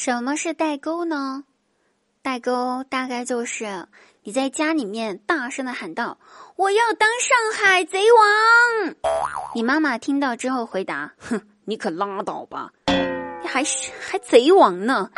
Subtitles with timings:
[0.00, 1.42] 什么是代沟呢？
[2.22, 3.88] 代沟大概就是
[4.22, 6.18] 你在家里面大声的喊道
[6.54, 8.94] ：“我要当上海贼王。”
[9.56, 12.72] 你妈妈听到之后回答：“哼，你可拉倒吧，
[13.42, 15.10] 你还是还贼王呢？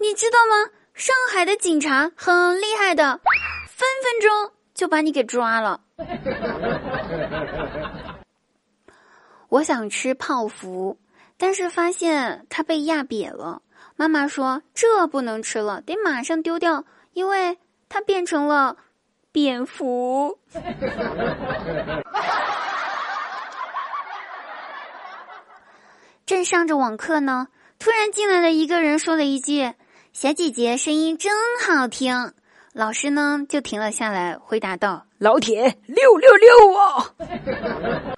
[0.00, 0.70] 你知道吗？
[0.92, 3.18] 上海的警察很厉害的，
[3.66, 5.80] 分分钟就把你给抓了。”
[9.48, 10.98] 我想吃泡芙，
[11.38, 13.62] 但是发现它被压瘪了。
[13.96, 17.56] 妈妈说：“这不能吃了，得马上丢掉，因为
[17.88, 18.76] 它变成了
[19.32, 20.38] 蝙蝠。
[26.26, 29.72] ”正上着网课呢，突然进来了一个人，说了一句
[30.12, 31.32] ：“小姐姐声音真
[31.66, 32.34] 好听。”
[32.74, 37.14] 老师呢就停了下来，回答道：“老铁，六六六啊！”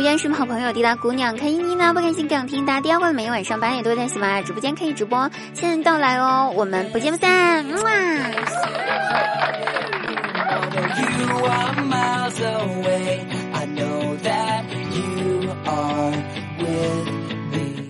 [0.00, 2.80] Hello，大家好，朋友滴答姑娘，开心呢不开心更听答。
[2.80, 7.66] 第二回每晚上八点多在喜马拉雅直播间可以直播，现在到来哦，我们不见不散。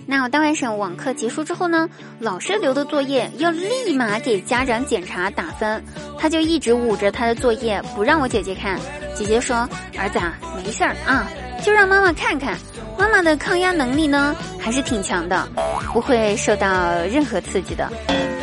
[0.07, 1.87] 那我大外甥网课结束之后呢，
[2.19, 5.83] 老师留的作业要立马给家长检查打分，
[6.17, 8.79] 他就一直捂着他的作业不让我姐姐看。
[9.13, 11.27] 姐姐说：“儿子啊，没事儿啊，
[11.63, 12.57] 就让妈妈看看。
[12.97, 15.47] 妈妈的抗压能力呢还是挺强的，
[15.93, 17.89] 不会受到任何刺激的。”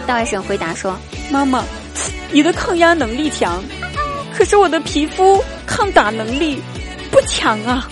[0.06, 0.96] 大外甥回答说
[1.30, 1.62] ：“妈妈，
[2.30, 3.62] 你的抗压能力强。”
[4.36, 6.62] 可是我的皮肤抗打能力
[7.10, 7.88] 不强啊！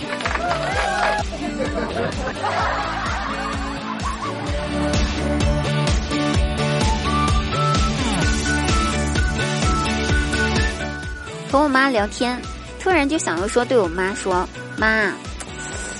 [11.51, 12.39] 和我妈聊天，
[12.79, 15.11] 突然就想要说对我妈说：“妈，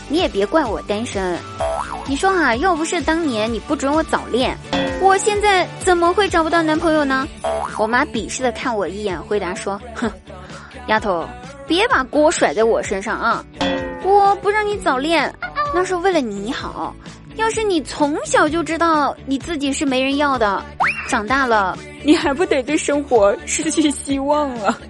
[0.09, 1.37] 你也别怪我单身。
[2.07, 4.55] 你说哈，要不是当年你不准我早恋，
[5.01, 7.27] 我现在怎么会找不到男朋友呢？”
[7.77, 10.11] 我妈鄙视的看我一眼，回答说：“哼。”
[10.87, 11.27] 丫头，
[11.67, 13.43] 别把锅甩在我身上啊！
[14.03, 15.33] 我不让你早恋，
[15.73, 16.95] 那是为了你好。
[17.37, 20.63] 要是你从小就知道你自己是没人要的，
[21.09, 24.77] 长大了你还不得对生活失去希望啊！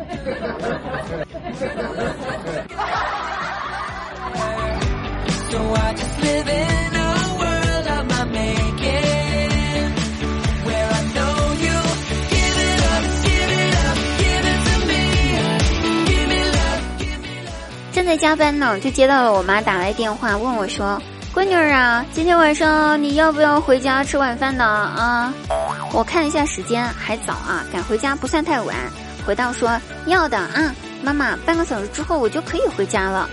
[17.91, 21.01] 正在加班呢，就接到了我妈打来电话，问我说
[21.33, 25.33] ：“闺女儿啊，今天晚上你要不要回家吃晚饭呢？”啊，
[25.93, 28.75] 我看了一下时间，还早啊，赶回家不算太晚。
[29.25, 33.29] 回到说：“要的啊，妈妈，半个小时之后我就可以回家了。”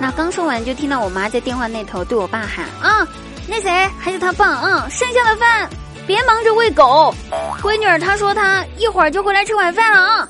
[0.00, 3.06] 那刚说完，就听到我妈在电话那头对我爸喊：“啊，
[3.48, 5.68] 那谁还是他爸啊，剩下的饭
[6.06, 7.12] 别忙着喂狗。
[7.60, 10.28] 闺女儿她说她一会儿就回来吃晚饭了啊。”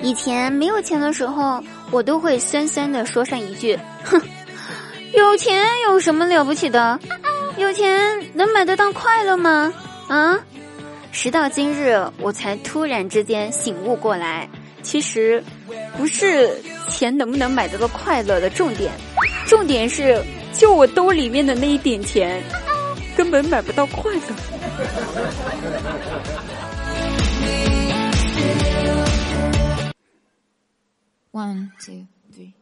[0.00, 4.18] 以前没有钱的时候，我都会酸酸的说上一句：“哼，
[5.14, 6.98] 有钱有什么了不起的？
[7.56, 9.72] 有钱能买得到快乐吗？”
[10.08, 10.38] 啊！
[11.10, 14.48] 时到今日，我才突然之间醒悟过来，
[14.82, 15.42] 其实
[15.96, 16.50] 不是
[16.88, 18.92] 钱能不能买得到快乐的重点，
[19.46, 22.42] 重点是就我兜里面的那一点钱，
[23.16, 24.20] 根本买不到快乐。
[31.32, 32.52] One two three.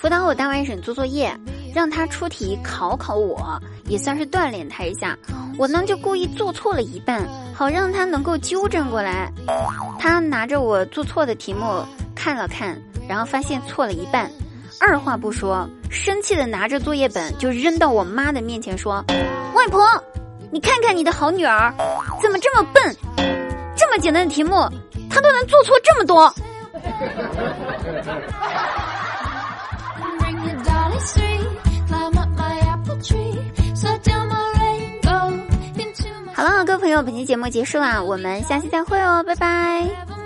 [0.00, 1.36] 辅导我大外甥做作业，
[1.74, 5.18] 让他出题考考我，也算是锻炼他一下。
[5.58, 9.28] 我呢就故意做错了一半，好让他能够纠正过来。
[9.98, 11.84] 他拿着我做错的题目
[12.14, 14.30] 看了看，然后发现错了一半，
[14.78, 19.04] 二话不说，生气的拿着作业本就扔到我妈的面前说
[19.52, 19.84] ：“外婆，
[20.52, 21.74] 你看看你的好女儿，
[22.22, 22.96] 怎么这么笨？”
[23.76, 24.52] 这么简单的题目，
[25.10, 26.32] 他都能做错这么多。
[36.34, 40.17] 好了，各位朋友，本期节目结束啦，我们下期再会哦，拜拜。